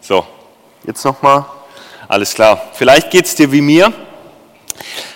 [0.00, 0.24] So,
[0.84, 1.44] jetzt nochmal.
[2.06, 2.62] Alles klar.
[2.72, 3.92] Vielleicht geht es dir wie mir.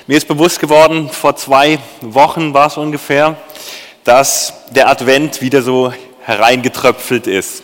[0.08, 3.36] Mir ist bewusst geworden, vor zwei Wochen war es ungefähr,
[4.02, 5.92] dass der Advent wieder so
[6.24, 7.62] hereingetröpfelt ist.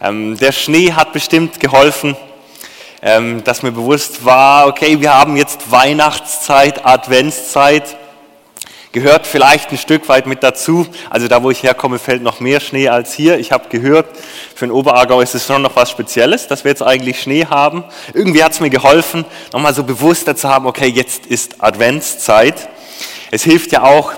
[0.00, 2.16] Ähm, der Schnee hat bestimmt geholfen,
[3.00, 7.96] ähm, dass mir bewusst war, okay, wir haben jetzt Weihnachtszeit, Adventszeit
[8.92, 10.86] gehört vielleicht ein Stück weit mit dazu.
[11.10, 13.38] Also da, wo ich herkomme, fällt noch mehr Schnee als hier.
[13.38, 14.06] Ich habe gehört,
[14.54, 17.84] für den Oberargau ist es schon noch was Spezielles, dass wir jetzt eigentlich Schnee haben.
[18.14, 22.68] Irgendwie hat es mir geholfen, nochmal so bewusster zu haben, okay, jetzt ist Adventszeit.
[23.30, 24.12] Es hilft ja auch,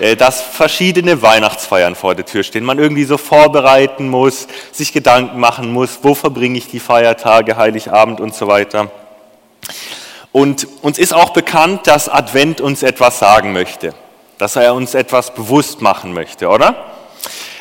[0.00, 2.64] äh, dass verschiedene Weihnachtsfeiern vor der Tür stehen.
[2.64, 8.20] Man irgendwie so vorbereiten muss, sich Gedanken machen muss, wo verbringe ich die Feiertage, Heiligabend
[8.20, 8.90] und so weiter.
[10.32, 13.94] Und uns ist auch bekannt, dass Advent uns etwas sagen möchte
[14.38, 16.92] dass er uns etwas bewusst machen möchte, oder?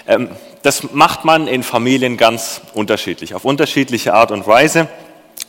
[0.07, 0.29] Ähm,
[0.61, 4.87] das macht man in Familien ganz unterschiedlich, auf unterschiedliche Art und Weise.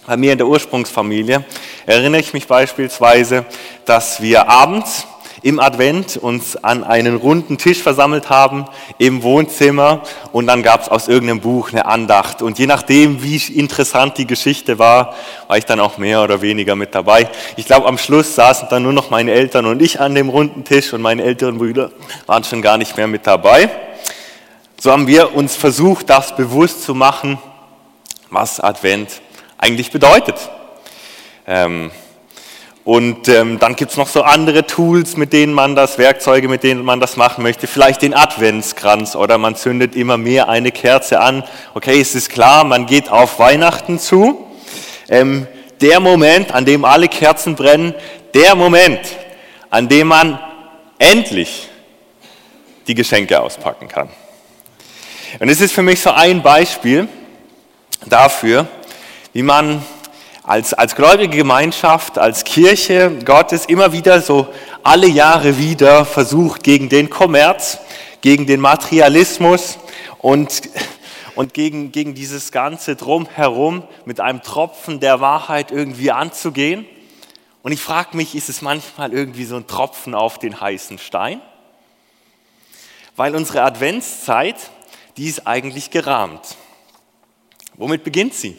[0.06, 1.44] Bei mir in der Ursprungsfamilie
[1.86, 3.44] erinnere ich mich beispielsweise,
[3.86, 5.06] dass wir abends
[5.42, 8.64] im Advent uns an einen runden Tisch versammelt haben
[8.98, 12.42] im Wohnzimmer und dann gab es aus irgendeinem Buch eine Andacht.
[12.42, 15.14] Und je nachdem, wie interessant die Geschichte war,
[15.46, 17.28] war ich dann auch mehr oder weniger mit dabei.
[17.56, 20.64] Ich glaube, am Schluss saßen dann nur noch meine Eltern und ich an dem runden
[20.64, 21.90] Tisch und meine älteren Brüder
[22.26, 23.70] waren schon gar nicht mehr mit dabei.
[24.80, 27.38] So haben wir uns versucht, das bewusst zu machen,
[28.30, 29.20] was Advent
[29.58, 30.36] eigentlich bedeutet.
[31.46, 31.90] Ähm,
[32.86, 36.84] und ähm, dann gibt's noch so andere Tools, mit denen man das, Werkzeuge, mit denen
[36.84, 37.66] man das machen möchte.
[37.66, 41.42] Vielleicht den Adventskranz oder man zündet immer mehr eine Kerze an.
[41.74, 44.46] Okay, es ist klar, man geht auf Weihnachten zu.
[45.08, 45.48] Ähm,
[45.80, 47.92] der Moment, an dem alle Kerzen brennen,
[48.34, 49.00] der Moment,
[49.68, 50.38] an dem man
[51.00, 51.68] endlich
[52.86, 54.10] die Geschenke auspacken kann.
[55.40, 57.08] Und es ist für mich so ein Beispiel
[58.06, 58.68] dafür,
[59.32, 59.82] wie man
[60.46, 64.46] als, als gläubige Gemeinschaft, als Kirche Gottes immer wieder so
[64.84, 67.78] alle Jahre wieder versucht, gegen den Kommerz,
[68.20, 69.78] gegen den Materialismus
[70.18, 70.62] und,
[71.34, 76.86] und gegen, gegen dieses ganze Drumherum mit einem Tropfen der Wahrheit irgendwie anzugehen.
[77.64, 81.40] Und ich frage mich, ist es manchmal irgendwie so ein Tropfen auf den heißen Stein?
[83.16, 84.56] Weil unsere Adventszeit,
[85.16, 86.54] die ist eigentlich gerahmt.
[87.74, 88.56] Womit beginnt sie?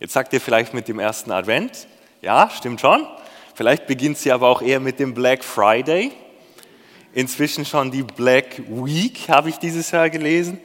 [0.00, 1.86] Jetzt sagt ihr vielleicht mit dem ersten Advent,
[2.22, 3.06] ja, stimmt schon.
[3.54, 6.10] Vielleicht beginnt sie aber auch eher mit dem Black Friday.
[7.12, 10.58] Inzwischen schon die Black Week, habe ich dieses Jahr gelesen.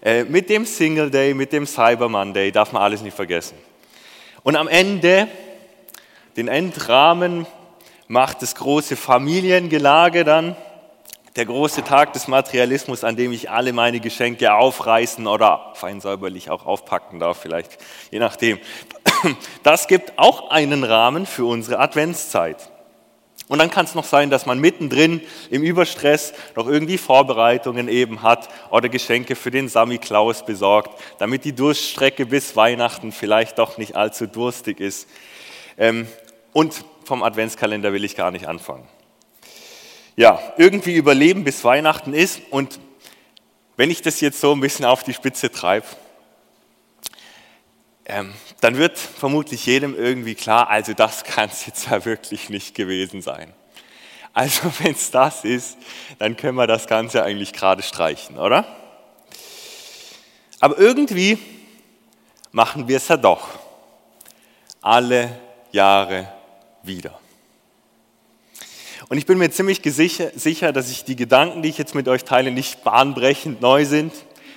[0.00, 3.58] Äh, mit dem Single Day, mit dem Cyber Monday, darf man alles nicht vergessen.
[4.44, 5.26] Und am Ende,
[6.36, 7.44] den Endrahmen,
[8.06, 10.54] macht das große Familiengelage dann
[11.36, 16.50] der große Tag des Materialismus, an dem ich alle meine Geschenke aufreißen oder fein säuberlich
[16.50, 17.78] auch aufpacken darf, vielleicht,
[18.10, 18.58] je nachdem.
[19.62, 22.70] Das gibt auch einen Rahmen für unsere Adventszeit.
[23.48, 25.20] Und dann kann es noch sein, dass man mittendrin
[25.50, 31.44] im Überstress noch irgendwie Vorbereitungen eben hat oder Geschenke für den Sami Klaus besorgt, damit
[31.44, 35.08] die Durststrecke bis Weihnachten vielleicht doch nicht allzu durstig ist.
[35.78, 36.06] Ähm,
[36.52, 38.88] und vom Adventskalender will ich gar nicht anfangen
[40.16, 42.40] ja, irgendwie überleben bis Weihnachten ist.
[42.50, 42.80] Und
[43.76, 45.86] wenn ich das jetzt so ein bisschen auf die Spitze treibe,
[48.06, 52.74] ähm, dann wird vermutlich jedem irgendwie klar, also das kann es jetzt ja wirklich nicht
[52.74, 53.52] gewesen sein.
[54.32, 55.76] Also wenn es das ist,
[56.18, 58.64] dann können wir das Ganze eigentlich gerade streichen, oder?
[60.60, 61.38] Aber irgendwie
[62.52, 63.48] machen wir es ja doch.
[64.80, 65.38] Alle
[65.72, 66.32] Jahre
[66.82, 67.18] wieder.
[69.08, 72.24] Und ich bin mir ziemlich sicher, dass ich die Gedanken, die ich jetzt mit euch
[72.24, 74.12] teile, nicht bahnbrechend neu sind.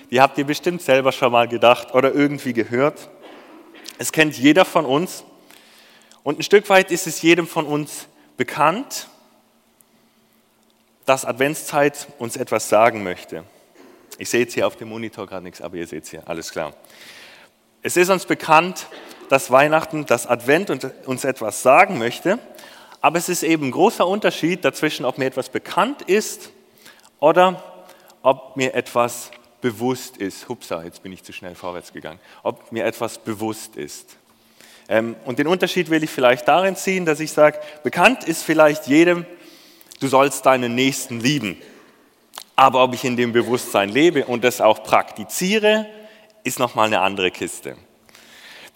[0.10, 3.10] Die habt ihr bestimmt selber schon mal gedacht oder irgendwie gehört.
[4.00, 5.24] Es kennt jeder von uns.
[6.24, 8.08] Und ein Stück weit ist es jedem von uns
[8.38, 9.08] bekannt,
[11.06, 13.44] dass Adventszeit uns etwas sagen möchte.
[14.18, 16.52] Ich sehe jetzt hier auf dem Monitor gerade nichts, aber ihr seht es hier, alles
[16.52, 16.74] klar.
[17.84, 18.88] Es ist uns bekannt,
[19.30, 20.72] dass Weihnachten, dass Advent
[21.06, 22.40] uns etwas sagen möchte.
[23.02, 26.52] Aber es ist eben ein großer Unterschied dazwischen, ob mir etwas bekannt ist
[27.20, 27.64] oder
[28.22, 29.32] ob mir etwas
[29.62, 30.50] bewusst ist.
[30.50, 32.20] Hupsa, jetzt bin ich zu schnell vorwärts gegangen.
[32.44, 34.18] Ob mir etwas bewusst ist.
[34.90, 38.88] Ähm, und den Unterschied will ich vielleicht darin ziehen, dass ich sage, bekannt ist vielleicht
[38.88, 39.26] jedem,
[40.00, 41.62] du sollst deinen Nächsten lieben.
[42.56, 45.86] Aber ob ich in dem Bewusstsein lebe und das auch praktiziere,
[46.44, 47.78] ist nochmal eine andere Kiste.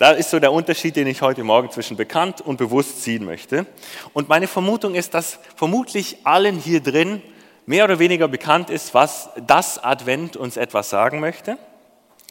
[0.04, 3.66] Da ist so der Unterschied, den ich heute Morgen zwischen bekannt und bewusst ziehen möchte.
[4.12, 7.22] Und meine Vermutung ist, dass vermutlich allen hier drin
[7.66, 11.58] mehr oder weniger bekannt ist, was das Advent uns etwas sagen möchte.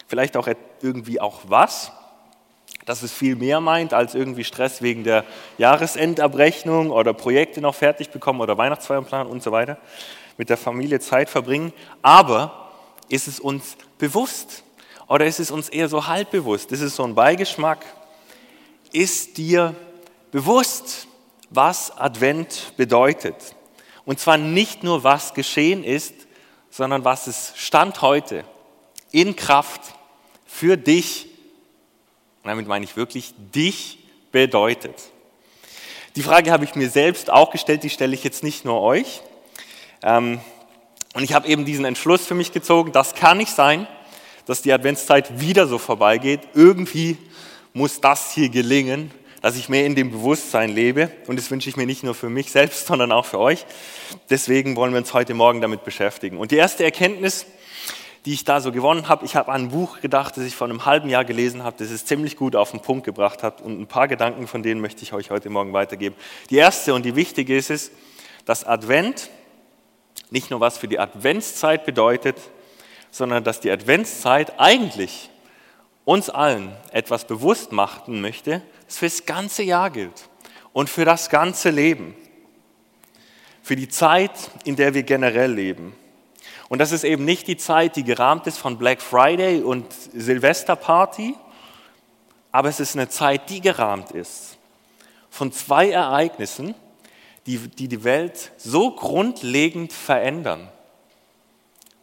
[0.06, 0.48] Vielleicht auch
[0.82, 1.92] irgendwie auch was.
[2.84, 5.24] dass es viel mehr meint als irgendwie Stress wegen der
[5.56, 9.78] Jahresendabrechnung oder Projekte noch fertig bekommen oder Weihnachtsfeiern und so weiter,
[10.36, 11.72] mit der Familie Zeit verbringen.
[12.02, 12.70] Aber
[13.08, 14.62] ist es uns bewusst
[15.08, 16.72] oder ist es uns eher so halb bewusst?
[16.72, 17.84] Ist es so ein Beigeschmack?
[18.92, 19.74] Ist dir
[20.30, 21.06] bewusst,
[21.50, 23.36] was Advent bedeutet?
[24.04, 26.14] Und zwar nicht nur, was geschehen ist,
[26.70, 28.44] sondern was es Stand heute
[29.10, 29.80] in Kraft
[30.46, 31.28] für dich
[32.42, 33.98] und damit meine ich wirklich dich
[34.32, 34.96] bedeutet.
[36.16, 39.22] Die Frage habe ich mir selbst auch gestellt, die stelle ich jetzt nicht nur euch.
[40.02, 40.40] Ähm,
[41.14, 43.86] und ich habe eben diesen Entschluss für mich gezogen, das kann nicht sein,
[44.46, 46.40] dass die Adventszeit wieder so vorbeigeht.
[46.54, 47.16] Irgendwie
[47.72, 49.10] muss das hier gelingen,
[49.40, 51.10] dass ich mehr in dem Bewusstsein lebe.
[51.26, 53.66] Und das wünsche ich mir nicht nur für mich selbst, sondern auch für euch.
[54.30, 56.38] Deswegen wollen wir uns heute Morgen damit beschäftigen.
[56.38, 57.46] Und die erste Erkenntnis,
[58.24, 59.24] die ich da so gewonnen habe.
[59.24, 61.90] Ich habe an ein Buch gedacht, das ich vor einem halben Jahr gelesen habe, das
[61.90, 63.60] es ziemlich gut auf den Punkt gebracht hat.
[63.60, 66.14] Und ein paar Gedanken von denen möchte ich euch heute Morgen weitergeben.
[66.50, 67.90] Die erste und die wichtige ist es,
[68.44, 69.28] dass Advent
[70.30, 72.36] nicht nur was für die Adventszeit bedeutet,
[73.12, 75.30] sondern dass die Adventszeit eigentlich
[76.04, 80.28] uns allen etwas bewusst machen möchte, das für das ganze Jahr gilt
[80.72, 82.16] und für das ganze Leben.
[83.62, 84.32] Für die Zeit,
[84.64, 85.94] in der wir generell leben.
[86.68, 91.36] Und das ist eben nicht die Zeit, die gerahmt ist von Black Friday und Silvesterparty,
[92.50, 94.58] aber es ist eine Zeit, die gerahmt ist
[95.30, 96.74] von zwei Ereignissen,
[97.46, 100.68] die die, die Welt so grundlegend verändern,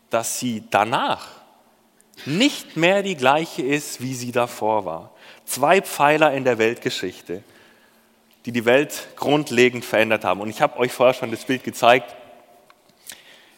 [0.10, 1.28] dass sie danach
[2.26, 5.12] nicht mehr die gleiche ist, wie sie davor war.
[5.46, 7.44] Zwei Pfeiler in der Weltgeschichte,
[8.46, 10.42] die die Welt grundlegend verändert haben.
[10.42, 12.16] Und ich habe euch vorher schon das Bild gezeigt.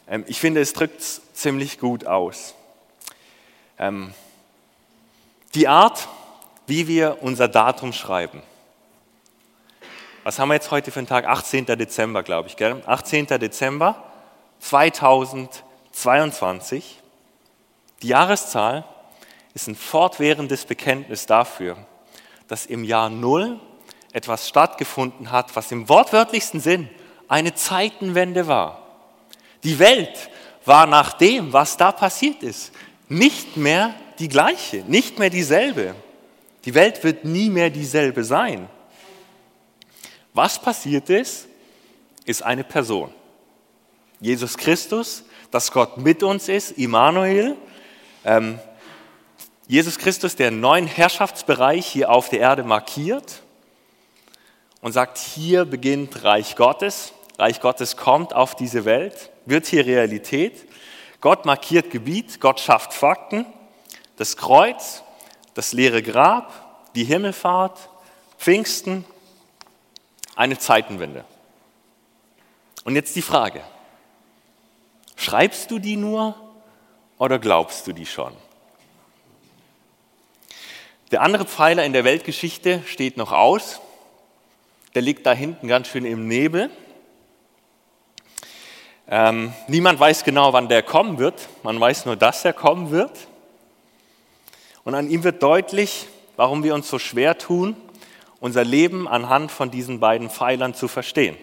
[0.07, 2.53] Ähm, ich finde, es drückt es ziemlich gut aus.
[3.79, 4.13] Ähm,
[5.55, 6.07] die Art,
[6.67, 8.41] wie wir unser Datum schreiben.
[10.23, 11.25] Was haben wir jetzt heute für einen Tag?
[11.25, 11.65] 18.
[11.65, 12.55] Dezember, glaube ich.
[12.55, 12.81] Gell?
[12.85, 13.25] 18.
[13.25, 14.03] Dezember
[15.91, 17.01] 2022.
[18.01, 18.85] Die Jahreszahl
[19.53, 21.77] ist ein fortwährendes Bekenntnis dafür,
[22.47, 23.59] dass im Jahr Null
[24.13, 26.89] etwas stattgefunden hat, was im wortwörtlichsten Sinn
[27.27, 28.85] eine Zeitenwende war.
[29.63, 30.29] Die Welt
[30.65, 32.71] war nach dem, was da passiert ist,
[33.07, 35.95] nicht mehr die gleiche, nicht mehr dieselbe.
[36.65, 38.69] Die Welt wird nie mehr dieselbe sein.
[40.33, 41.47] Was passiert ist,
[42.25, 43.13] ist eine Person.
[44.19, 47.55] Jesus Christus, dass Gott mit uns ist, Immanuel.
[48.25, 48.59] Ähm,
[49.67, 53.43] Jesus Christus, der neuen Herrschaftsbereich hier auf der Erde markiert
[54.81, 57.13] und sagt, hier beginnt Reich Gottes.
[57.37, 60.67] Reich Gottes kommt auf diese Welt wird hier Realität.
[61.19, 63.45] Gott markiert Gebiet, Gott schafft Fakten.
[64.17, 65.03] Das Kreuz,
[65.53, 67.89] das leere Grab, die Himmelfahrt,
[68.37, 69.05] Pfingsten,
[70.35, 71.25] eine Zeitenwende.
[72.83, 73.61] Und jetzt die Frage,
[75.21, 76.35] schreibst du die nur
[77.17, 78.33] oder glaubst du die schon?
[81.11, 83.81] Der andere Pfeiler in der Weltgeschichte steht noch aus.
[84.95, 86.69] Der liegt da hinten ganz schön im Nebel.
[89.07, 91.49] Ähm, niemand weiß genau, wann der kommen wird.
[91.63, 93.27] Man weiß nur, dass er kommen wird.
[94.83, 96.07] Und an ihm wird deutlich,
[96.37, 97.75] warum wir uns so schwer tun,
[98.39, 101.37] unser Leben anhand von diesen beiden Pfeilern zu verstehen.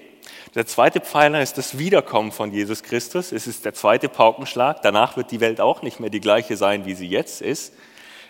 [0.55, 3.33] Der zweite Pfeiler ist das Wiederkommen von Jesus Christus.
[3.33, 4.83] Es ist der zweite Paukenschlag.
[4.83, 7.73] Danach wird die Welt auch nicht mehr die gleiche sein, wie sie jetzt ist.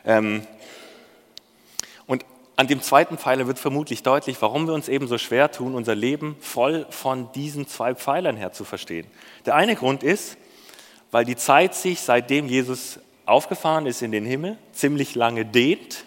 [0.04, 0.46] Ähm,
[2.58, 5.94] an dem zweiten Pfeiler wird vermutlich deutlich, warum wir uns eben so schwer tun, unser
[5.94, 9.06] Leben voll von diesen zwei Pfeilern her zu verstehen.
[9.46, 10.37] Der eine Grund ist,
[11.12, 16.04] weil die Zeit sich, seitdem Jesus aufgefahren ist in den Himmel, ziemlich lange dehnt.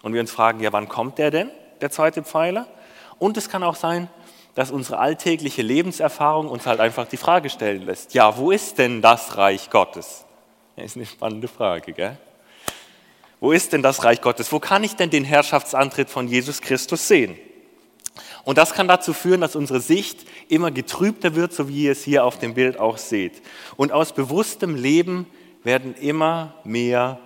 [0.00, 1.50] Und wir uns fragen, ja, wann kommt der denn,
[1.82, 2.66] der zweite Pfeiler?
[3.18, 4.08] Und es kann auch sein,
[4.58, 9.00] dass unsere alltägliche Lebenserfahrung uns halt einfach die Frage stellen lässt, ja, wo ist denn
[9.00, 10.24] das Reich Gottes?
[10.74, 12.18] Das ist eine spannende Frage, gell?
[13.38, 14.50] Wo ist denn das Reich Gottes?
[14.50, 17.38] Wo kann ich denn den Herrschaftsantritt von Jesus Christus sehen?
[18.42, 22.02] Und das kann dazu führen, dass unsere Sicht immer getrübter wird, so wie ihr es
[22.02, 23.40] hier auf dem Bild auch seht.
[23.76, 25.28] Und aus bewusstem Leben
[25.62, 27.20] werden immer mehr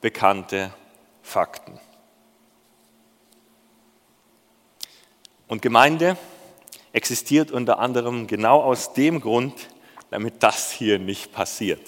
[0.00, 0.70] bekannte
[1.20, 1.78] Fakten.
[5.46, 6.16] Und Gemeinde
[6.92, 9.54] existiert unter anderem genau aus dem Grund,
[10.10, 11.80] damit das hier nicht passiert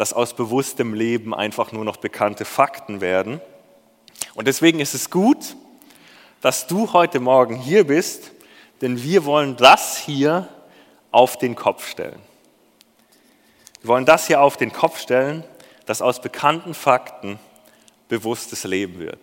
[0.00, 3.38] dass aus bewusstem Leben einfach nur noch bekannte Fakten werden.
[4.34, 5.56] Und deswegen ist es gut,
[6.40, 8.30] dass du heute Morgen hier bist,
[8.80, 10.48] denn wir wollen das hier
[11.10, 12.18] auf den Kopf stellen.
[13.82, 15.44] Wir wollen das hier auf den Kopf stellen,
[15.84, 17.38] dass aus bekannten Fakten
[18.08, 19.20] bewusstes Leben wird.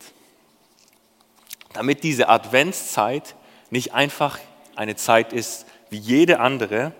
[1.73, 3.33] damit diese Adventszeit
[3.71, 4.37] nicht einfach
[4.77, 6.93] eine Zeit ist wie jede andere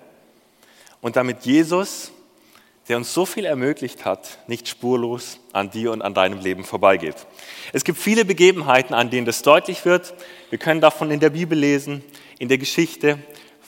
[1.01, 2.12] und damit Jesus,
[2.88, 7.15] der uns so viel ermöglicht hat, nicht spurlos an dir und an deinem Leben vorbeigeht.
[7.74, 10.13] Es gibt viele Begebenheiten, an denen das deutlich wird.
[10.50, 12.03] Wir können davon in der Bibel lesen,
[12.39, 13.19] in der Geschichte,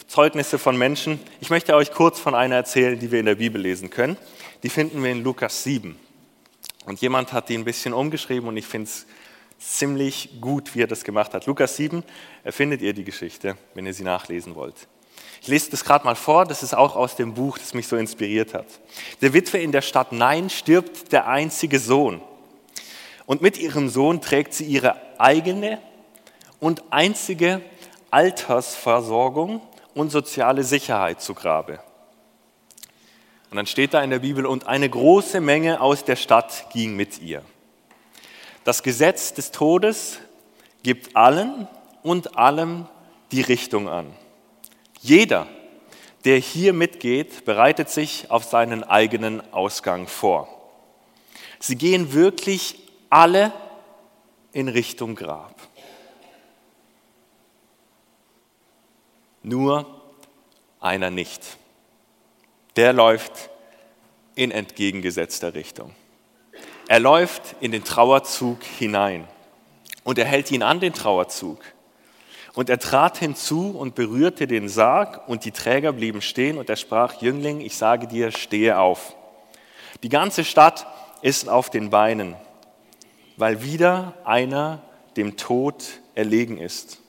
[0.07, 1.19] Zeugnisse von Menschen.
[1.39, 4.17] Ich möchte euch kurz von einer erzählen, die wir in der Bibel lesen können.
[4.63, 5.95] Die finden wir in Lukas 7.
[6.85, 9.05] Und jemand hat die ein bisschen umgeschrieben und ich finde es
[9.59, 11.45] ziemlich gut, wie er das gemacht hat.
[11.45, 12.03] Lukas 7,
[12.45, 14.87] findet ihr die Geschichte, wenn ihr sie nachlesen wollt.
[15.41, 17.95] Ich lese das gerade mal vor, das ist auch aus dem Buch, das mich so
[17.95, 18.67] inspiriert hat.
[19.21, 22.21] Der Witwe in der Stadt Nein stirbt der einzige Sohn.
[23.25, 25.79] Und mit ihrem Sohn trägt sie ihre eigene
[26.59, 27.61] und einzige
[28.11, 29.61] Altersversorgung
[29.93, 31.79] und soziale Sicherheit zu Grabe.
[33.49, 36.95] Und dann steht da in der Bibel, und eine große Menge aus der Stadt ging
[36.95, 37.43] mit ihr.
[38.69, 40.19] Das Gesetz des Todes
[40.83, 41.67] gibt allen
[42.03, 42.87] und allem
[43.31, 44.13] die Richtung an.
[45.01, 45.47] Jeder,
[46.23, 50.47] der hier mitgeht, bereitet sich auf seinen eigenen Ausgang vor.
[51.59, 52.75] Sie gehen wirklich
[53.09, 53.51] alle
[54.51, 55.55] in Richtung Grab.
[59.41, 59.87] Nur
[60.79, 61.57] einer nicht.
[62.75, 63.49] Der läuft
[64.35, 65.95] in entgegengesetzter Richtung.
[66.89, 69.27] Er läuft in den Trauerzug hinein
[70.03, 71.59] und er hält ihn an den Trauerzug.
[72.55, 76.77] Und er trat hinzu und berührte den Sarg, und die Träger blieben stehen, und er
[76.77, 79.15] sprach, Jüngling, ich sage dir, stehe auf.
[80.01, 80.87] Die ganze Stadt
[81.21, 82.33] ist auf den Beinen,
[83.37, 84.81] weil wieder einer
[85.15, 87.01] dem Tod erlegen ist.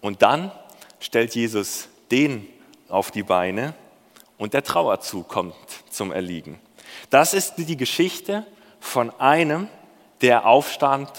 [0.00, 0.52] Und dann
[1.00, 2.46] stellt Jesus den
[2.88, 3.74] auf die Beine,
[4.38, 5.56] und der Trauerzug kommt
[5.90, 6.60] zum Erliegen.
[7.12, 8.46] Das ist die Geschichte
[8.80, 9.68] von einem,
[10.22, 11.10] der aufstand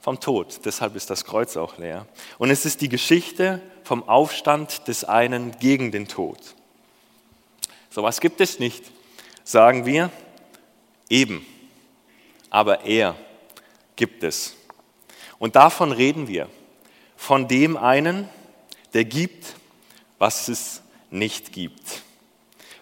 [0.00, 0.60] vom Tod.
[0.64, 2.06] Deshalb ist das Kreuz auch leer.
[2.38, 6.38] Und es ist die Geschichte vom Aufstand des einen gegen den Tod.
[7.90, 8.90] So was gibt es nicht,
[9.44, 10.10] sagen wir.
[11.10, 11.44] Eben.
[12.48, 13.14] Aber er
[13.96, 14.56] gibt es.
[15.38, 16.48] Und davon reden wir.
[17.18, 18.30] Von dem einen,
[18.94, 19.56] der gibt,
[20.18, 22.00] was es nicht gibt.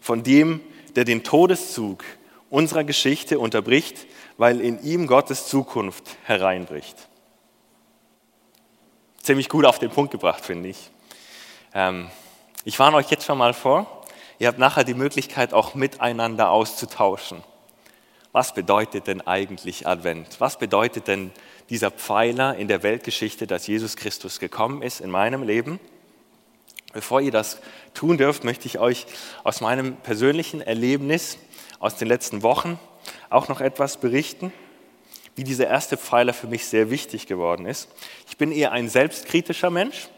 [0.01, 0.61] Von dem,
[0.95, 2.05] der den Todeszug
[2.53, 4.07] unserer Geschichte unterbricht,
[4.37, 7.09] weil in ihm Gottes Zukunft hereinbricht
[9.23, 10.91] ziemlich gut auf den Punkt gebracht, finde ich.
[11.75, 12.11] Ähm,
[12.65, 14.05] ich warne euch jetzt schon mal vor,
[14.39, 17.43] ihr habt nachher die Möglichkeit, auch miteinander auszutauschen.
[18.33, 20.41] Was bedeutet denn eigentlich Advent?
[20.41, 21.31] Was bedeutet denn
[21.71, 25.79] dieser Pfeiler in der Weltgeschichte, dass Jesus Christus gekommen ist in meinem Leben?
[26.93, 27.59] Bevor ihr das
[27.95, 29.07] tun dürft, möchte ich euch
[29.45, 31.39] aus meinem persönlichen Erlebnis
[31.83, 32.79] aus den letzten Wochen
[33.29, 34.53] auch noch etwas berichten
[35.35, 37.89] wie dieser erste Pfeiler für mich sehr wichtig geworden ist.
[38.29, 40.09] Ich bin eher ein selbstkritischer Mensch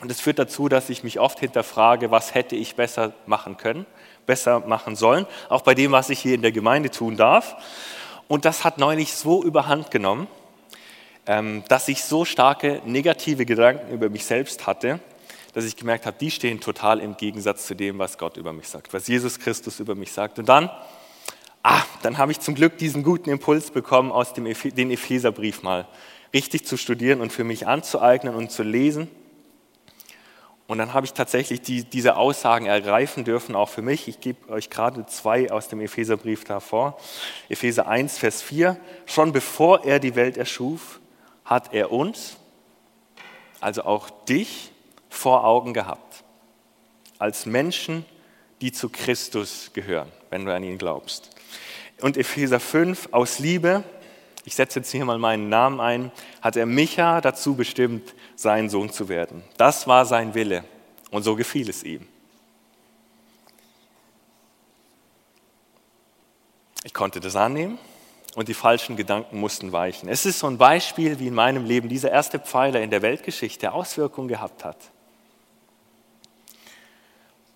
[0.00, 3.86] und das führt dazu, dass ich mich oft hinterfrage, was hätte ich besser machen können,
[4.26, 7.56] besser machen sollen, auch bei dem, was ich hier in der Gemeinde tun darf.
[8.28, 10.28] Und das hat neulich so überhand genommen,
[11.26, 15.00] ähm, dass ich so starke negative Gedanken über mich selbst hatte,
[15.52, 18.68] dass ich gemerkt habe, die stehen total im Gegensatz zu dem, was Gott über mich
[18.68, 20.38] sagt, was Jesus Christus über mich sagt.
[20.38, 20.70] Und dann
[21.62, 25.86] ah, dann habe ich zum Glück diesen guten Impuls bekommen, aus dem den Epheserbrief mal
[26.32, 29.08] richtig zu studieren und für mich anzueignen und zu lesen.
[30.66, 34.06] Und dann habe ich tatsächlich die, diese Aussagen ergreifen dürfen, auch für mich.
[34.06, 36.96] Ich gebe euch gerade zwei aus dem Epheserbrief da vor.
[37.48, 38.76] Epheser 1, Vers 4.
[39.04, 41.00] Schon bevor er die Welt erschuf,
[41.44, 42.36] hat er uns,
[43.60, 44.69] also auch dich,
[45.10, 46.24] vor Augen gehabt.
[47.18, 48.06] Als Menschen,
[48.62, 51.30] die zu Christus gehören, wenn du an ihn glaubst
[52.02, 53.84] und Epheser 5, aus Liebe,
[54.44, 58.90] ich setze jetzt hier mal meinen Namen ein, hat er Micha dazu bestimmt, sein Sohn
[58.90, 59.42] zu werden.
[59.56, 60.64] Das war sein Wille
[61.10, 62.06] und so gefiel es ihm.
[66.84, 67.78] Ich konnte das annehmen
[68.34, 70.08] und die falschen Gedanken mussten weichen.
[70.08, 73.72] Es ist so ein Beispiel, wie in meinem Leben dieser erste Pfeiler in der Weltgeschichte
[73.72, 74.78] Auswirkungen gehabt hat.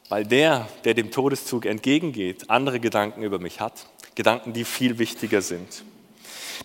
[0.09, 5.43] Weil der, der dem Todeszug entgegengeht, andere Gedanken über mich hat Gedanken, die viel wichtiger
[5.43, 5.85] sind.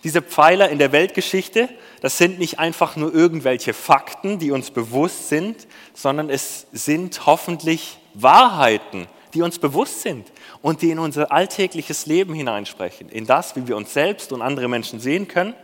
[0.04, 1.68] Diese Pfeiler in der Weltgeschichte,
[2.00, 7.98] das sind nicht einfach nur irgendwelche Fakten, die uns bewusst sind, sondern es sind hoffentlich
[8.14, 10.30] Wahrheiten, die uns bewusst sind
[10.62, 14.68] und die in unser alltägliches Leben hineinsprechen, in das, wie wir uns selbst und andere
[14.68, 15.54] Menschen sehen können.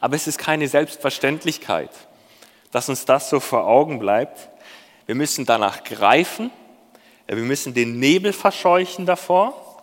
[0.00, 1.90] Aber es ist keine Selbstverständlichkeit,
[2.72, 4.50] dass uns das so vor Augen bleibt.
[5.06, 6.50] Wir müssen danach greifen,
[7.26, 9.82] wir müssen den Nebel verscheuchen davor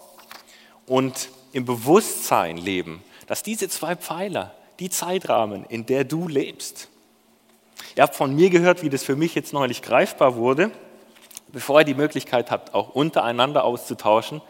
[0.88, 6.90] und im Bewusstsein leben, dass diese zwei Pfeiler, die Zeitrahmen, in der du lebst.
[7.96, 10.72] Ihr habt von mir gehört, wie das für mich jetzt neulich greifbar wurde.
[11.50, 14.42] Bevor ihr die Möglichkeit habt, auch untereinander auszutauschen,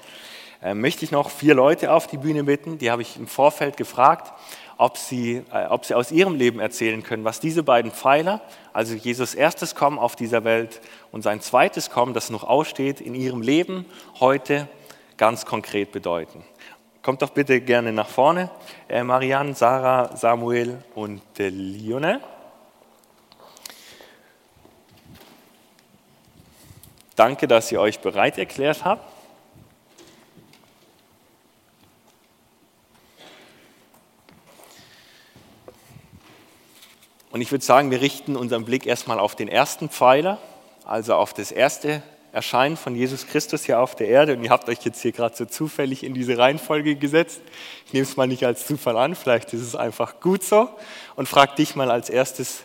[0.61, 2.77] äh, möchte ich noch vier Leute auf die Bühne bitten.
[2.77, 4.31] Die habe ich im Vorfeld gefragt,
[4.81, 8.41] ob sie, äh, ob sie aus ihrem Leben erzählen können, was diese beiden Pfeiler,
[8.73, 13.13] also Jesus erstes Kommen auf dieser Welt und sein zweites Kommen, das noch aussteht, in
[13.13, 13.85] ihrem Leben
[14.19, 14.67] heute
[15.17, 16.43] ganz konkret bedeuten.
[17.03, 18.49] Kommt doch bitte gerne nach vorne.
[18.89, 22.19] Äh, Marianne, Sarah, Samuel und äh, Lionel.
[27.15, 29.10] Danke, dass ihr euch bereit erklärt habt.
[37.31, 40.37] Und ich würde sagen, wir richten unseren Blick erstmal auf den ersten Pfeiler,
[40.85, 44.33] also auf das erste Erscheinen von Jesus Christus hier auf der Erde.
[44.33, 47.41] Und ihr habt euch jetzt hier gerade so zufällig in diese Reihenfolge gesetzt.
[47.85, 50.69] Ich nehme es mal nicht als Zufall an, vielleicht ist es einfach gut so.
[51.15, 52.63] Und frag dich mal als erstes,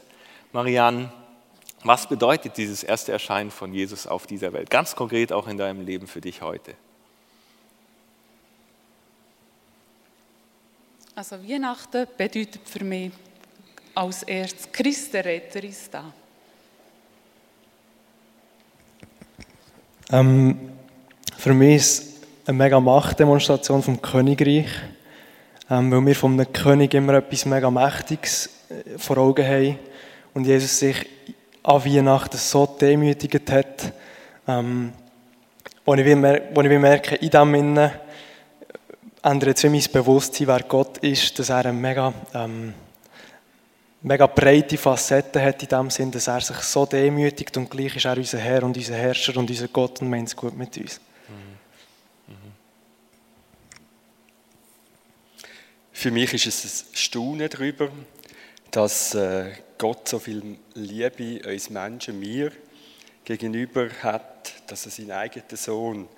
[0.52, 1.12] Marianne,
[1.84, 4.70] was bedeutet dieses erste Erscheinen von Jesus auf dieser Welt?
[4.70, 6.74] Ganz konkret auch in deinem Leben für dich heute.
[11.14, 13.12] Also Weihnachten bedeutet für mich
[13.96, 16.04] als erstes, Christ der Retter ist da.
[20.12, 20.70] Ähm,
[21.36, 22.14] für mich ist es
[22.46, 24.68] eine mega Machtdemonstration vom Königreich,
[25.70, 29.78] ähm, weil wir von einem König immer etwas mega Mächtiges äh, vor Augen haben
[30.34, 31.06] und Jesus sich
[31.62, 33.92] an Weihnachten so demütigt hat,
[34.46, 34.92] ähm,
[35.86, 37.90] wo ich, wo ich merke, in dem Innen
[39.22, 42.12] ändert sich mein Bewusstsein, wer Gott ist, dass er ein mega...
[42.34, 42.74] Ähm,
[44.06, 48.04] mega breite Facetten hat in dem Sinn, dass er sich so demütigt und gleich ist
[48.04, 51.00] er unser Herr und unser Herrscher und unser Gott und meint es gut mit uns.
[55.92, 57.88] Für mich ist es ein Staunen darüber,
[58.70, 62.52] dass äh, Gott so viel Liebe uns Menschen, mir,
[63.24, 66.08] gegenüber hat, dass er seinen eigenen Sohn,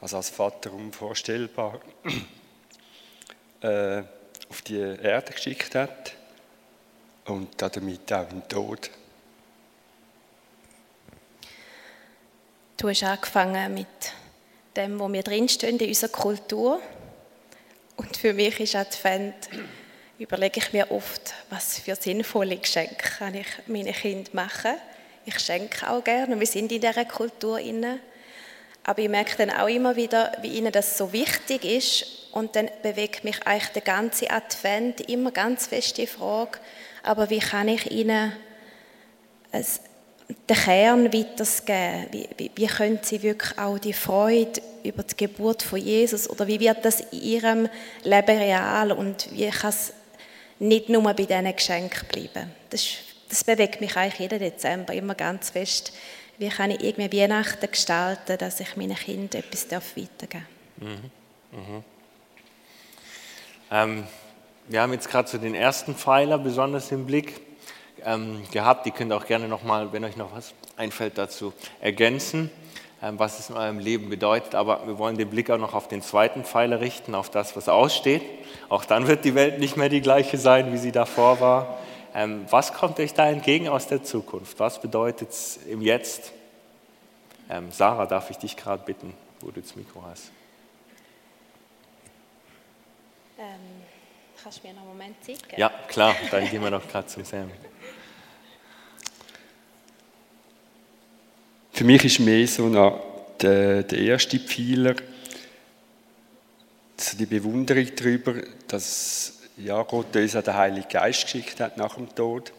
[0.00, 1.80] also als Vater unvorstellbar,
[3.60, 4.02] äh,
[4.48, 6.16] auf die Erde geschickt hat
[7.26, 8.90] und damit auch im Tod.
[12.76, 13.86] Du hast angefangen mit
[14.76, 16.80] dem, wo wir drinstehen in unserer Kultur.
[17.96, 19.48] Und für mich ist Advent,
[20.18, 24.74] überlege ich mir oft, was für sinnvolle Geschenke kann ich meinen Kindern machen.
[25.24, 28.00] Ich schenke auch gerne, wir sind in dieser Kultur inne.
[28.82, 32.06] Aber ich merke dann auch immer wieder, wie ihnen das so wichtig ist.
[32.32, 36.58] Und dann bewegt mich eigentlich der ganze Advent immer ganz fest die Frage,
[37.04, 38.32] aber wie kann ich ihnen
[40.48, 42.08] den Kern weitergeben?
[42.12, 46.46] Wie, wie, wie können sie wirklich auch die Freude über die Geburt von Jesus oder
[46.46, 47.68] wie wird das in ihrem
[48.02, 49.92] Leben real und wie kann es
[50.58, 52.50] nicht nur bei diesen Geschenken bleiben?
[52.70, 52.86] Das,
[53.28, 55.92] das bewegt mich eigentlich jeden Dezember immer ganz fest.
[56.38, 60.46] Wie kann ich irgendwie Weihnachten gestalten, dass ich meinen Kindern etwas weitergeben
[60.80, 60.88] darf?
[60.88, 61.10] Mhm.
[61.52, 61.84] Mhm.
[63.70, 64.04] Ähm
[64.68, 67.40] wir haben jetzt gerade so den ersten Pfeiler besonders im Blick
[68.04, 68.86] ähm, gehabt.
[68.86, 72.50] Die könnt ihr auch gerne nochmal, wenn euch noch was einfällt, dazu ergänzen,
[73.02, 74.54] ähm, was es in eurem Leben bedeutet.
[74.54, 77.68] Aber wir wollen den Blick auch noch auf den zweiten Pfeiler richten, auf das, was
[77.68, 78.22] aussteht.
[78.68, 81.78] Auch dann wird die Welt nicht mehr die gleiche sein, wie sie davor war.
[82.14, 84.58] Ähm, was kommt euch da entgegen aus der Zukunft?
[84.60, 86.32] Was bedeutet es im Jetzt?
[87.50, 90.30] Ähm, Sarah, darf ich dich gerade bitten, wo du das Mikro hast?
[93.38, 93.73] Ähm
[94.44, 95.58] Kannst du mir noch einen Moment Zeit geben?
[95.58, 97.50] Ja, klar, dann gehen wir noch gerade zum Sam.
[101.72, 103.02] Für mich ist mehr so noch
[103.40, 104.96] der, der erste Pfeiler,
[106.98, 108.34] so die Bewunderung darüber,
[108.68, 112.52] dass ja, Gott uns den Heiligen Geist geschickt hat nach dem Tod.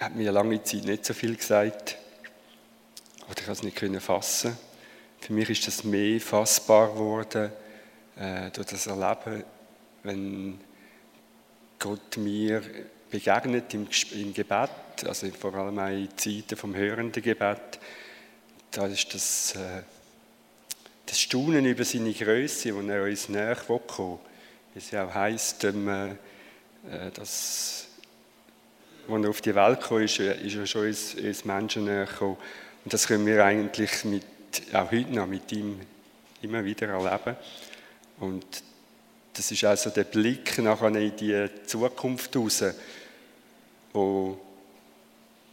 [0.00, 1.96] Hat mir lange Zeit nicht so viel gesagt.
[3.30, 4.58] Oder ich konnte es nicht fassen.
[5.20, 7.52] Für mich ist das mehr fassbar geworden
[8.16, 9.44] äh, durch das Erleben
[10.06, 10.58] wenn
[11.78, 12.62] Gott mir
[13.10, 14.70] begegnet im, im Gebet,
[15.04, 17.78] also vor allem auch in Zeiten vom hörenden Gebet,
[18.70, 19.82] da ist das, äh,
[21.06, 25.88] das Staunen über seine Größe, wo er uns näher Wie es ja auch heisst, ähm,
[25.88, 27.86] äh, dass,
[29.08, 32.36] als er auf die Welt kam, ist, ist er schon uns, uns Menschen näher gekommen.
[32.84, 34.24] Und das können wir eigentlich mit,
[34.72, 35.80] auch heute noch mit ihm
[36.42, 37.36] immer wieder erleben.
[38.18, 38.65] Und
[39.36, 42.64] das ist also der Blick nachher in die Zukunft raus,
[43.92, 44.38] wo,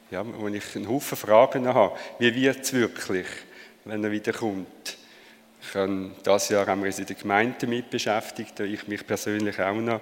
[0.09, 1.97] ja, wo ich einen Haufen Fragen habe.
[2.19, 3.27] Wie wird es wirklich,
[3.83, 4.97] wenn er wieder kommt?
[5.61, 9.59] Ich habe das Jahr haben wir uns in der Gemeinde damit beschäftigt, ich mich persönlich
[9.59, 10.01] auch noch.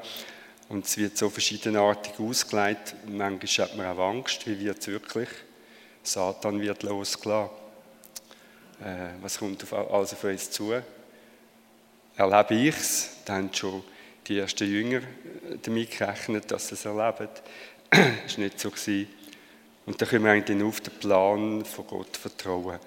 [0.70, 2.96] Und es wird so verschiedenartig ausgelegt.
[3.08, 5.30] Manchmal hat man auch Angst, wie wird es wirklich?
[6.04, 7.52] Satan wird losgelassen.
[8.84, 10.82] Äh, was kommt auf, also auf uns zu?
[12.22, 13.10] Erlebe ich es?
[13.26, 13.82] Da haben schon
[14.28, 17.30] die ersten Jünger äh, damit gerechnet, dass sie es erleben.
[17.90, 18.70] das war nicht so.
[18.70, 19.08] Gewesen.
[19.88, 22.78] Und da können wir eigentlich auf den Plan von Gott vertrauen.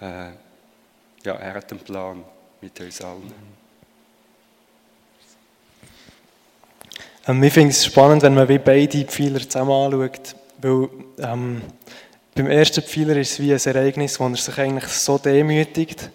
[0.00, 0.30] Äh,
[1.24, 2.24] ja, er hat einen Plan
[2.60, 3.32] mit uns allen.
[7.28, 11.62] Ähm, ich finde es spannend, wenn man wie beide Pfeiler zusammen anschaut, weil ähm,
[12.34, 16.10] beim ersten Pfeiler ist es wie ein Ereignis, wo er sich eigentlich so demütigt,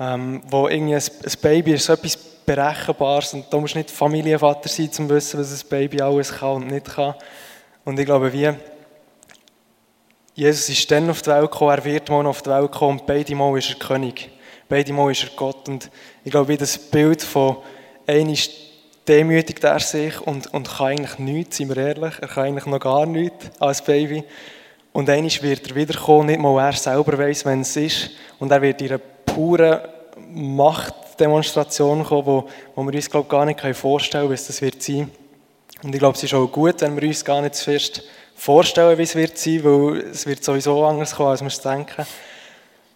[0.00, 3.90] ähm, wo irgendwie ein, ein Baby ist so etwas Berechenbares und da musst du nicht
[3.90, 7.14] Familienvater sein, um zu wissen, was ein Baby alles kann und nicht kann.
[7.84, 8.50] Und ich glaube, wie
[10.34, 13.06] Jesus ist dann auf die Welt gekommen, er wird mal auf die Welt kommen und
[13.06, 14.30] beide Mal ist er König.
[14.68, 15.68] Beide Mal ist er Gott.
[15.68, 15.90] Und
[16.24, 17.56] ich glaube, wie das Bild von
[18.06, 18.36] einem
[19.08, 22.78] demütigt er sich und, und kann eigentlich nichts, sind wir ehrlich, er kann eigentlich noch
[22.78, 24.22] gar nichts als Baby.
[24.92, 28.10] Und einmal wird er wiederkommen, nicht mal er selber weiß, wenn es ist.
[28.38, 29.00] Und er wird in
[29.38, 29.78] puren
[30.34, 35.08] Machtdemonstration kommen, wo, wo wir uns glaub, gar nicht vorstellen können, was das wird sein.
[35.84, 38.02] Und ich glaube, es ist auch gut, wenn wir uns gar nicht zuerst
[38.34, 42.04] vorstellen, wie es wird sein, weil es wird sowieso anders kommen, als wir es denken.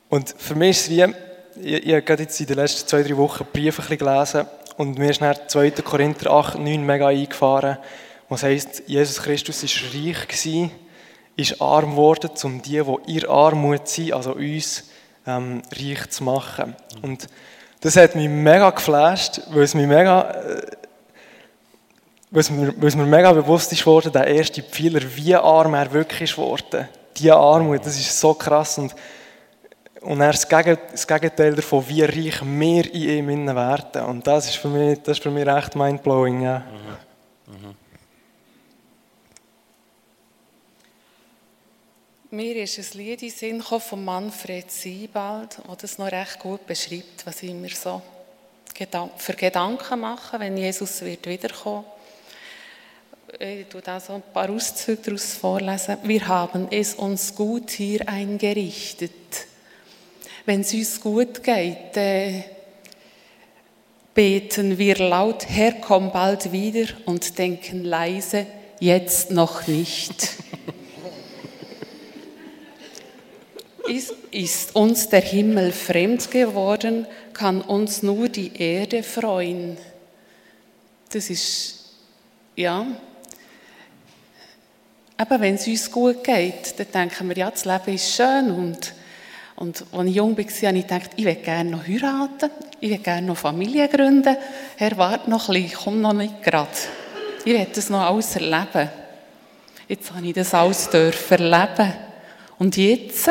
[0.09, 1.15] Und für mich ist es wie,
[1.63, 4.47] ich, ich habe gerade jetzt in den letzten zwei, drei Wochen Briefe gelesen
[4.79, 5.71] und mir ist nach 2.
[5.71, 7.79] Korinther 8, 9 mega eingefahren,
[8.29, 10.73] was heisst, Jesus Christus ist reich gewesen,
[11.37, 14.91] ist arm geworden, um die, die ihr Armut sind, also uns,
[15.27, 16.77] ähm, reich zu machen.
[17.03, 17.27] Und
[17.81, 20.63] das hat mich mega geflasht, weil es mich mega, äh,
[22.31, 26.31] was mir, was mir mega bewusst ist worden, der erste Pfeiler, wie arm er wirklich
[26.31, 26.89] ist worden.
[27.17, 28.95] Die Armut, das ist so krass und
[30.03, 34.05] und er ist das Gegenteil davon, wie reich wir in ihm werden.
[34.05, 36.43] Und das ist für mich, das ist für mich recht mindblowing.
[36.43, 36.59] Ja.
[37.47, 37.55] Mhm.
[37.55, 37.75] Mhm.
[42.33, 47.25] Mir ist ein Lied in Sinn von Manfred Siebald, das das noch recht gut beschreibt,
[47.27, 48.01] was ich mir so
[49.19, 51.85] für Gedanken mache, wenn Jesus wird wiederkommen.
[53.39, 55.99] Ich tue da so ein paar Auszüge daraus vorlesen.
[56.03, 59.13] Wir haben es uns gut hier eingerichtet
[60.45, 62.43] wenn es uns gut geht, äh,
[64.15, 68.47] beten wir laut, Herr, komm bald wieder und denken leise,
[68.81, 70.31] jetzt noch nicht.
[74.33, 79.77] Ist, uns der Himmel fremd geworden, kann uns nur die Erde freuen.
[81.13, 81.91] Das ist,
[82.57, 82.87] ja,
[85.17, 88.95] aber wenn es uns gut geht, dann denken wir, ja, das Leben ist schön und
[89.63, 92.99] und als ich jung war, habe ich gedacht, ich will gerne noch heiraten, ich will
[92.99, 94.37] gerne noch Familie gründen.
[94.77, 96.69] Herr, warte noch ein bisschen, komm noch nicht gerade.
[97.45, 98.91] Ich will das noch alles erleben.
[99.87, 101.93] Jetzt habe ich das alles erleben.
[102.59, 103.31] Und jetzt,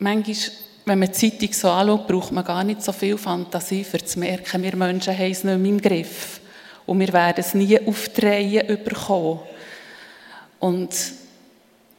[0.00, 0.36] manchmal,
[0.84, 4.18] wenn man die Zeitung so anschaut, braucht man gar nicht so viel Fantasie, um zu
[4.18, 6.40] merken, wir Menschen haben es nicht mehr im Griff.
[6.86, 9.40] Und wir werden es nie auf die Reihe bekommen.
[10.58, 10.94] Und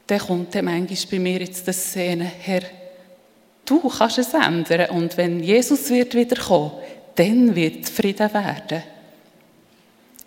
[0.08, 2.64] dann kommt dann manchmal bei mir jetzt die Szene, Herr,
[3.66, 6.72] du kannst es ändern und wenn Jesus wird wiederkommen,
[7.16, 8.82] dann wird Frieden werden.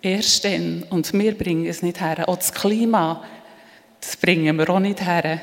[0.01, 0.83] Erst dann.
[0.89, 2.27] Und wir bringen es nicht her.
[2.27, 3.23] Auch das Klima,
[3.99, 5.39] das bringen wir auch nicht her.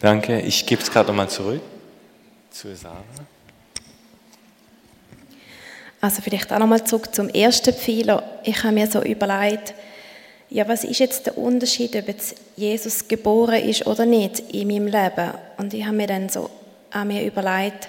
[0.00, 0.40] Danke.
[0.40, 1.62] Ich gebe es gerade nochmal zurück
[2.50, 3.02] zu Sarah.
[6.00, 8.22] Also vielleicht auch nochmal zurück zum ersten Pfeiler.
[8.44, 9.74] Ich habe mir so überlegt,
[10.50, 14.86] ja, was ist jetzt der Unterschied, ob jetzt Jesus geboren ist oder nicht in meinem
[14.86, 15.32] Leben?
[15.56, 16.50] Und ich habe mir dann so
[16.90, 17.88] an mir überlegt,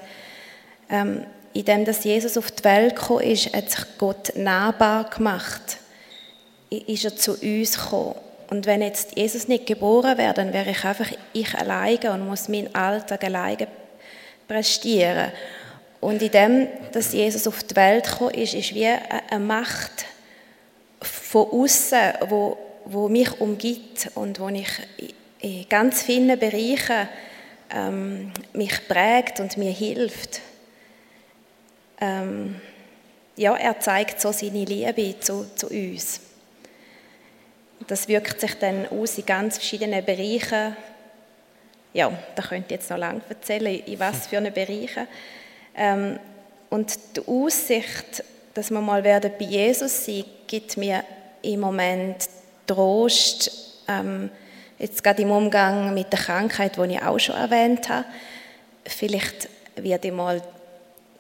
[0.90, 5.78] ähm, in dem, dass Jesus auf die Welt gekommen ist, hat sich Gott nahbar gemacht.
[6.70, 8.16] Ist er zu uns gekommen.
[8.50, 12.48] Und wenn jetzt Jesus nicht geboren wäre, dann wäre ich einfach ich alleine und muss
[12.48, 13.68] meinen Alltag alleine
[14.48, 15.32] prestieren.
[16.00, 20.06] Und in dem, dass Jesus auf die Welt gekommen ist, ist wie eine Macht
[21.02, 24.70] von außen, wo, wo mich umgibt und wo ich
[25.40, 27.10] in ganz vielen Bereichen
[27.70, 30.42] ähm, mich prägt und mir hilft.
[32.00, 32.56] Ähm,
[33.36, 36.22] ja, er zeigt so seine Liebe zu, zu uns.
[37.86, 40.76] Das wirkt sich dann aus in ganz verschiedenen Bereichen.
[41.94, 45.08] Ja, da könnte ich jetzt noch lange erzählen, in was für einen Bereichen.
[45.76, 46.20] Ähm,
[46.70, 51.04] und die Aussicht, dass wir mal werden bei Jesus sein, gibt mir
[51.44, 52.28] im Moment
[52.66, 53.52] Trost,
[53.88, 54.30] ähm,
[54.80, 58.06] jetzt gerade im Umgang mit der Krankheit, die ich auch schon erwähnt habe.
[58.86, 60.42] Vielleicht wird ich mal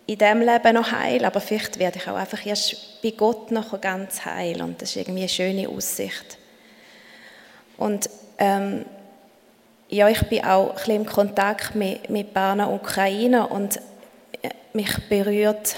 [0.06, 3.80] in diesem Leben noch heil, aber vielleicht werde ich auch einfach erst bei Gott noch
[3.82, 6.38] ganz heil und das ist irgendwie eine schöne Aussicht.
[7.78, 8.86] Und ähm,
[9.90, 13.78] ja, ich bin auch ein bisschen im Kontakt mit, mit paar Ukrainer und
[14.42, 15.76] äh, mich berührt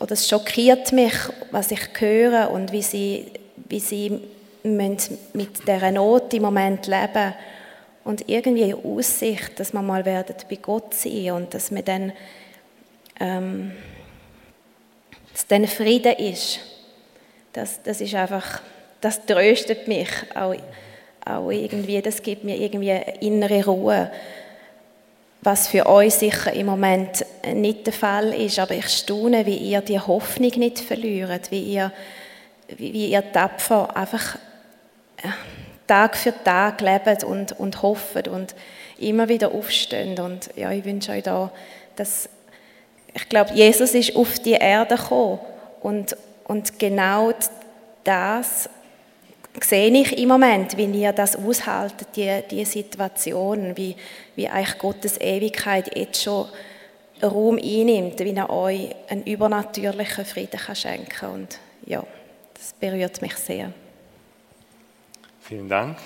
[0.00, 1.14] oder es schockiert mich,
[1.50, 4.20] was ich höre und wie sie, wie sie
[4.62, 7.34] mit dieser Not im Moment leben
[8.04, 12.12] und irgendwie eine Aussicht, dass wir mal werden bei Gott sein und dass wir dann
[13.18, 13.72] ähm,
[15.32, 16.60] dass dann Frieden ist.
[17.52, 18.60] Das, das ist einfach,
[19.02, 20.54] das tröstet mich auch,
[21.26, 24.10] auch irgendwie, das gibt mir irgendwie innere Ruhe
[25.42, 29.80] was für euch sicher im Moment nicht der Fall ist, aber ich staune, wie ihr
[29.80, 31.92] die Hoffnung nicht verliert, wie ihr,
[32.68, 34.36] wie ihr tapfer einfach
[35.16, 35.28] äh,
[35.88, 38.54] Tag für Tag lebt und, und hofft und
[38.98, 40.20] immer wieder aufsteht.
[40.20, 41.50] Und ja, ich wünsche euch da,
[41.96, 42.28] dass,
[43.12, 45.40] ich glaube, Jesus ist auf die Erde gekommen
[45.80, 47.32] und, und genau
[48.04, 48.70] das
[49.60, 53.96] sehe ich im Moment, wie ihr das aushaltet, die, die Situation, wie,
[54.34, 56.48] wie eigentlich Gottes Ewigkeit jetzt schon
[57.22, 61.32] Raum einnimmt, wie er euch einen übernatürlichen Frieden kann schenken kann.
[61.34, 62.02] Und ja,
[62.54, 63.72] das berührt mich sehr.
[65.42, 65.98] Vielen Dank.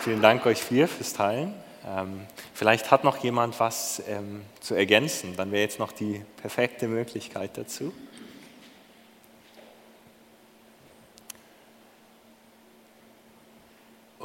[0.00, 1.54] Vielen Dank euch vier fürs Teilen.
[1.86, 2.20] Ähm,
[2.52, 7.56] vielleicht hat noch jemand was ähm, zu ergänzen, dann wäre jetzt noch die perfekte Möglichkeit
[7.56, 7.92] dazu.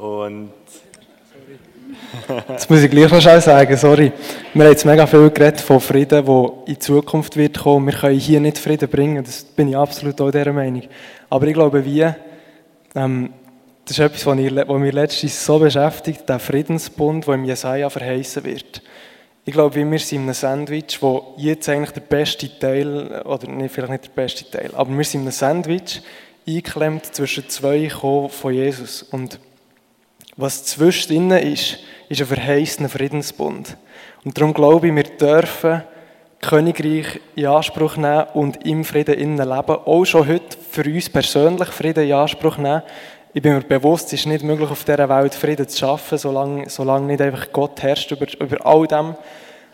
[0.02, 0.50] Und
[2.48, 4.10] Jetzt muss ich gleich noch schnell sagen, sorry.
[4.52, 7.86] Wir haben jetzt mega viel geredet von Frieden, der in Zukunft wird kommen.
[7.86, 10.82] Wir können hier nicht Frieden bringen, das bin ich absolut auch dieser Meinung.
[11.30, 12.04] Aber ich glaube, wie,
[12.96, 13.32] ähm,
[13.84, 17.88] das ist etwas, was, ich, was mich letztens so beschäftigt, der Friedensbund, der im Jesaja
[17.88, 18.82] verheißen wird.
[19.44, 23.72] Ich glaube, wir sind in einem Sandwich, wo jetzt eigentlich der beste Teil, oder nicht,
[23.72, 26.02] vielleicht nicht der beste Teil, aber wir sind in einem Sandwich
[26.46, 29.04] eingeklemmt zwischen zwei von Jesus.
[29.04, 29.38] Und
[30.36, 33.76] was zwischendrin ist, ist ein verheißener Friedensbund.
[34.24, 35.82] Und darum glaube ich, wir dürfen
[36.40, 39.76] Königreich in Anspruch nehmen und im Frieden innen leben.
[39.84, 42.82] Auch schon heute für uns persönlich Frieden in Anspruch nehmen.
[43.32, 46.68] Ich bin mir bewusst, es ist nicht möglich, auf dieser Welt Frieden zu schaffen, solange,
[46.68, 49.14] solange nicht einfach Gott herrscht über, über all dem.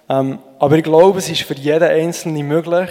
[0.08, 2.90] Ähm, aber ich glaube, es ist für jeden Einzelnen möglich,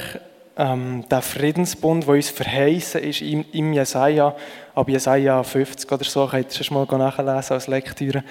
[0.58, 4.36] ähm, der Friedensbund, der uns verheißen ist im, im Jesaja,
[4.74, 8.24] ab Jesaja 50 oder so, könnt ihr schon mal nachlesen als Lektüre,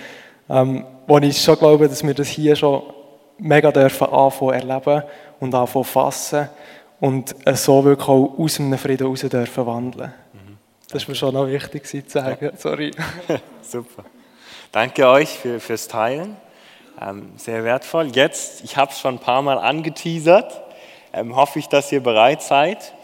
[0.49, 2.83] ähm, wo ich schon glaube, dass wir das hier schon
[3.39, 5.03] mega dürfen anfangen erleben
[5.41, 6.49] und anfangen fassen
[7.01, 10.13] und so wirklich auch aus einem Frieden heraus dürfen wandeln.
[10.33, 10.59] Mhm.
[10.89, 12.91] Das ist mir schon noch wichtig zu sagen, sorry.
[13.63, 14.05] Super.
[14.73, 16.37] Danke euch für, fürs Teilen.
[17.01, 18.09] Ähm, sehr wertvoll.
[18.15, 20.66] Jetzt, ich habe es schon ein paar Mal angeteasert,
[21.13, 22.95] ähm, hoffe ich, dass ihr bereit seid.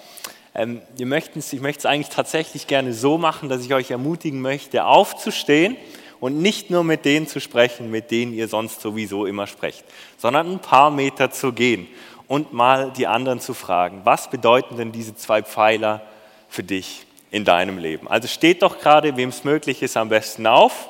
[0.54, 5.76] Ähm, ich möchte es eigentlich tatsächlich gerne so machen, dass ich euch ermutigen möchte, aufzustehen
[6.20, 9.84] und nicht nur mit denen zu sprechen, mit denen ihr sonst sowieso immer sprecht,
[10.18, 11.88] sondern ein paar Meter zu gehen
[12.28, 16.02] und mal die anderen zu fragen, was bedeuten denn diese zwei Pfeiler
[16.48, 18.08] für dich in deinem Leben?
[18.08, 20.88] Also steht doch gerade, wem es möglich ist, am besten auf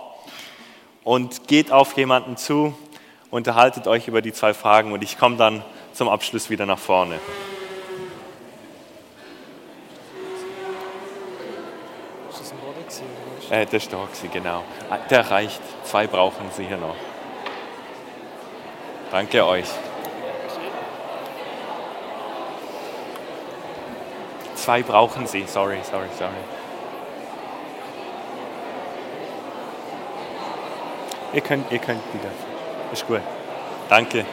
[1.03, 2.77] und geht auf jemanden zu,
[3.31, 5.65] unterhaltet euch über die zwei Fragen und ich komme dann
[6.03, 7.21] zum Abschluss wieder nach vorne.
[13.51, 14.65] Äh, der Storksi, genau.
[14.91, 15.61] Ah, der reicht.
[15.85, 16.97] Zwei brauchen Sie hier noch.
[19.13, 19.69] Danke euch.
[24.57, 25.45] Zwei brauchen Sie.
[25.47, 26.33] Sorry, sorry, sorry.
[31.33, 32.33] Ihr könnt, ihr könnt wieder.
[32.93, 33.21] Ist gut.
[33.89, 34.27] Danke.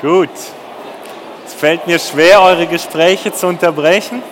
[0.00, 0.30] Gut.
[1.44, 4.22] Es fällt mir schwer, eure Gespräche zu unterbrechen.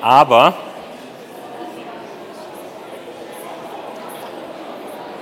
[0.00, 0.54] Aber,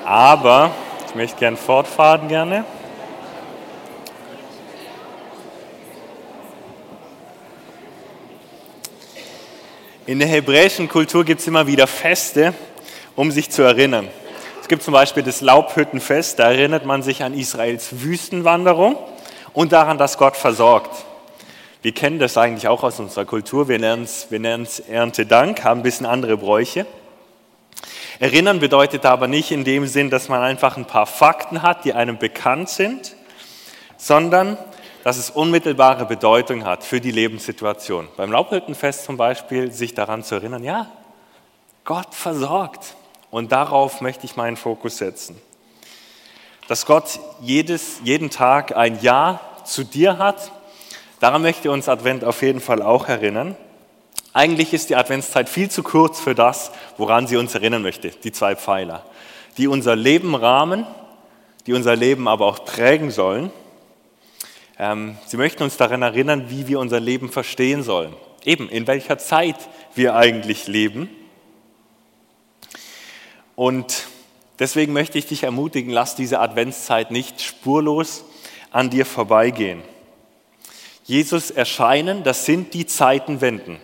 [0.05, 0.73] aber,
[1.07, 2.65] ich möchte gern fortfahren gerne.
[10.05, 12.53] In der hebräischen Kultur gibt es immer wieder Feste,
[13.15, 14.09] um sich zu erinnern.
[14.63, 18.97] Es gibt zum Beispiel das Laubhüttenfest, da erinnert man sich an Israels Wüstenwanderung
[19.53, 21.05] und daran, dass Gott versorgt.
[21.83, 24.41] Wir kennen das eigentlich auch aus unserer Kultur, wir nennen es wir
[24.89, 26.87] Erntedank, haben ein bisschen andere Bräuche.
[28.21, 31.93] Erinnern bedeutet aber nicht in dem Sinn, dass man einfach ein paar Fakten hat, die
[31.93, 33.17] einem bekannt sind,
[33.97, 34.57] sondern
[35.03, 38.07] dass es unmittelbare Bedeutung hat für die Lebenssituation.
[38.17, 40.87] Beim Laubhüttenfest zum Beispiel, sich daran zu erinnern, ja,
[41.85, 42.95] Gott versorgt.
[43.33, 45.37] Und darauf möchte ich meinen Fokus setzen.
[46.69, 50.53] Dass Gott jedes, jeden Tag ein Ja zu dir hat,
[51.19, 53.57] daran möchte uns Advent auf jeden Fall auch erinnern.
[54.33, 58.31] Eigentlich ist die Adventszeit viel zu kurz für das, woran sie uns erinnern möchte, die
[58.31, 59.05] zwei Pfeiler,
[59.59, 60.87] die unser Leben rahmen,
[61.67, 63.51] die unser Leben aber auch prägen sollen
[64.83, 68.13] ähm, sie möchten uns daran erinnern, wie wir unser Leben verstehen sollen.
[68.45, 69.57] Eben, in welcher Zeit
[69.95, 71.09] wir eigentlich leben.
[73.57, 74.07] Und
[74.59, 78.25] deswegen möchte ich dich ermutigen, lass diese Adventszeit nicht spurlos
[78.71, 79.83] an dir vorbeigehen.
[81.05, 83.79] Jesus erscheinen, das sind die Zeitenwenden.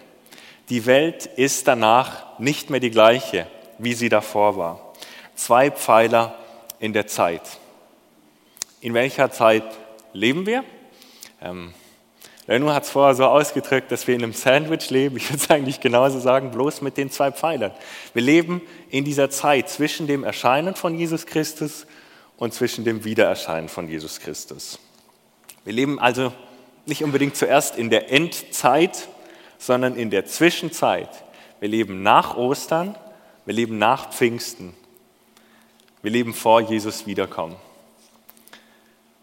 [0.69, 3.47] Die Welt ist danach nicht mehr die gleiche,
[3.79, 4.93] wie sie davor war.
[5.35, 6.37] Zwei Pfeiler
[6.79, 7.43] in der Zeit.
[8.81, 9.65] In welcher Zeit
[10.13, 10.65] leben wir?
[11.43, 11.75] Ähm,
[12.49, 15.19] Lenu hat es vorher so ausgedrückt, dass wir in einem Sandwich leben.
[15.19, 17.73] Ich würde es eigentlich genauso sagen, bloß mit den zwei Pfeilern.
[18.15, 21.87] Wir leben in dieser Zeit zwischen dem Erscheinen von Jesus Christus
[22.39, 24.79] und zwischen dem Wiedererscheinen von Jesus Christus.
[25.65, 26.33] Wir leben also
[26.87, 29.09] nicht unbedingt zuerst in der Endzeit,
[29.59, 31.11] sondern in der Zwischenzeit.
[31.61, 32.97] Wir leben nach Ostern,
[33.45, 34.73] wir leben nach Pfingsten.
[36.01, 37.57] Wir leben vor Jesus Wiederkommen.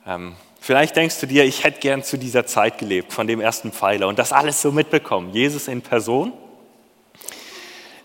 [0.05, 3.71] Ähm, Vielleicht denkst du dir, ich hätte gern zu dieser Zeit gelebt, von dem ersten
[3.71, 5.31] Pfeiler und das alles so mitbekommen.
[5.31, 6.33] Jesus in Person.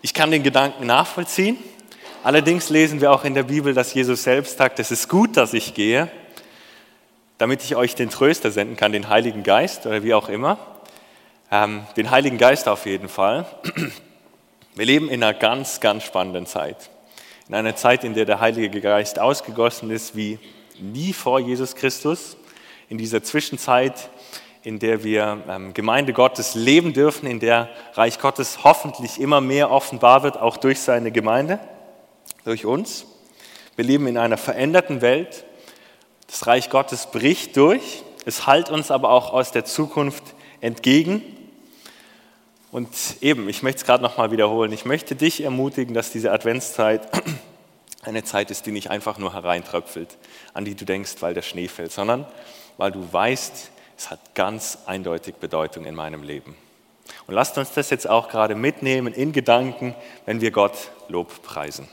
[0.03, 1.57] Ich kann den Gedanken nachvollziehen.
[2.23, 5.55] Allerdings lesen wir auch in der Bibel, dass Jesus selbst sagt, es ist gut, dass
[5.55, 6.11] ich gehe,
[7.39, 10.59] damit ich euch den Tröster senden kann, den Heiligen Geist oder wie auch immer.
[11.49, 13.47] Ähm, den Heiligen Geist auf jeden Fall.
[14.75, 16.91] Wir leben in einer ganz, ganz spannenden Zeit.
[17.47, 20.37] In einer Zeit, in der der Heilige Geist ausgegossen ist wie
[20.79, 22.37] nie vor Jesus Christus
[22.91, 24.09] in dieser Zwischenzeit,
[24.63, 29.71] in der wir ähm, Gemeinde Gottes leben dürfen, in der Reich Gottes hoffentlich immer mehr
[29.71, 31.61] offenbar wird, auch durch seine Gemeinde,
[32.43, 33.05] durch uns.
[33.77, 35.45] Wir leben in einer veränderten Welt.
[36.27, 38.03] Das Reich Gottes bricht durch.
[38.25, 40.23] Es hallt uns aber auch aus der Zukunft
[40.59, 41.21] entgegen.
[42.73, 42.89] Und
[43.21, 47.07] eben, ich möchte es gerade nochmal wiederholen, ich möchte dich ermutigen, dass diese Adventszeit
[48.03, 50.17] eine Zeit ist, die nicht einfach nur hereintröpfelt,
[50.53, 52.27] an die du denkst, weil der Schnee fällt, sondern
[52.81, 56.57] weil du weißt, es hat ganz eindeutig Bedeutung in meinem Leben.
[57.27, 59.93] Und lasst uns das jetzt auch gerade mitnehmen in Gedanken,
[60.25, 61.87] wenn wir Gott Lob preisen.